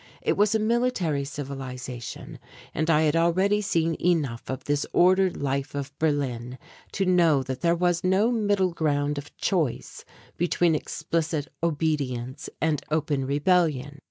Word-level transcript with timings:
It 0.23 0.35
was 0.35 0.55
a 0.55 0.57
military 0.59 1.23
civilization 1.23 2.39
and 2.73 2.89
I 2.89 3.03
had 3.03 3.15
already 3.15 3.61
seen 3.61 3.95
enough 4.03 4.49
of 4.49 4.63
this 4.63 4.83
ordered 4.93 5.37
life 5.37 5.75
of 5.75 5.95
Berlin 5.99 6.57
to 6.93 7.05
know 7.05 7.43
that 7.43 7.61
there 7.61 7.75
was 7.75 8.03
no 8.03 8.31
middle 8.31 8.73
ground 8.73 9.19
of 9.19 9.37
choice 9.37 10.03
between 10.37 10.73
explicit 10.73 11.49
obedience 11.61 12.49
and 12.59 12.83
open 12.89 13.25
rebellion. 13.27 13.99